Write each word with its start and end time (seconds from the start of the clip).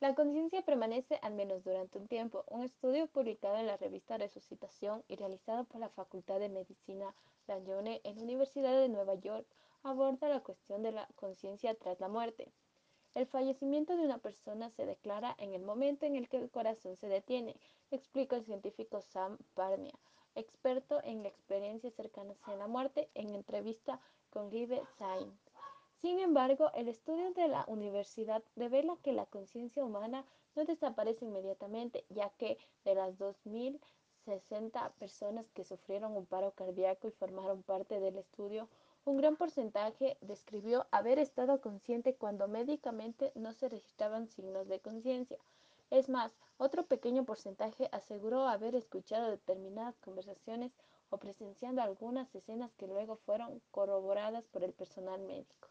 La 0.00 0.14
conciencia 0.14 0.62
permanece 0.62 1.18
al 1.20 1.34
menos 1.34 1.62
durante 1.62 1.98
un 1.98 2.08
tiempo. 2.08 2.44
Un 2.46 2.62
estudio 2.62 3.06
publicado 3.06 3.58
en 3.58 3.66
la 3.66 3.76
revista 3.76 4.16
Resucitación 4.16 5.04
y 5.08 5.16
realizado 5.16 5.64
por 5.64 5.78
la 5.78 5.90
Facultad 5.90 6.40
de 6.40 6.48
Medicina 6.48 7.14
Lanzone 7.46 8.00
en 8.04 8.16
la 8.16 8.22
Universidad 8.22 8.72
de 8.80 8.88
Nueva 8.88 9.16
York 9.16 9.46
aborda 9.82 10.30
la 10.30 10.40
cuestión 10.40 10.82
de 10.82 10.92
la 10.92 11.06
conciencia 11.16 11.74
tras 11.74 12.00
la 12.00 12.08
muerte. 12.08 12.50
El 13.14 13.26
fallecimiento 13.26 13.94
de 13.94 14.04
una 14.04 14.16
persona 14.16 14.70
se 14.70 14.86
declara 14.86 15.34
en 15.38 15.52
el 15.52 15.60
momento 15.60 16.06
en 16.06 16.16
el 16.16 16.30
que 16.30 16.38
el 16.38 16.50
corazón 16.50 16.96
se 16.96 17.08
detiene, 17.08 17.54
explica 17.90 18.36
el 18.36 18.44
científico 18.46 19.02
Sam 19.02 19.36
Parnia, 19.52 19.98
experto 20.34 21.02
en 21.04 21.26
experiencias 21.26 21.92
cercanas 21.92 22.38
a 22.44 22.56
la 22.56 22.68
muerte, 22.68 23.10
en 23.12 23.34
entrevista 23.34 24.00
con 24.30 24.48
Live 24.50 24.80
Science. 24.96 25.49
Sin 26.00 26.18
embargo, 26.18 26.70
el 26.74 26.88
estudio 26.88 27.30
de 27.32 27.46
la 27.48 27.66
universidad 27.68 28.42
revela 28.56 28.96
que 29.02 29.12
la 29.12 29.26
conciencia 29.26 29.84
humana 29.84 30.24
no 30.56 30.64
desaparece 30.64 31.26
inmediatamente, 31.26 32.06
ya 32.08 32.30
que 32.30 32.56
de 32.86 32.94
las 32.94 33.18
2.060 33.18 34.92
personas 34.92 35.50
que 35.50 35.62
sufrieron 35.62 36.16
un 36.16 36.24
paro 36.24 36.52
cardíaco 36.52 37.06
y 37.06 37.10
formaron 37.10 37.62
parte 37.62 38.00
del 38.00 38.16
estudio, 38.16 38.66
un 39.04 39.18
gran 39.18 39.36
porcentaje 39.36 40.16
describió 40.22 40.86
haber 40.90 41.18
estado 41.18 41.60
consciente 41.60 42.14
cuando 42.14 42.48
médicamente 42.48 43.30
no 43.34 43.52
se 43.52 43.68
registraban 43.68 44.26
signos 44.26 44.68
de 44.68 44.80
conciencia. 44.80 45.36
Es 45.90 46.08
más, 46.08 46.34
otro 46.56 46.86
pequeño 46.86 47.26
porcentaje 47.26 47.90
aseguró 47.92 48.48
haber 48.48 48.74
escuchado 48.74 49.30
determinadas 49.30 49.98
conversaciones 49.98 50.72
o 51.10 51.18
presenciando 51.18 51.82
algunas 51.82 52.34
escenas 52.34 52.72
que 52.74 52.86
luego 52.86 53.16
fueron 53.16 53.60
corroboradas 53.70 54.46
por 54.46 54.64
el 54.64 54.72
personal 54.72 55.20
médico. 55.20 55.68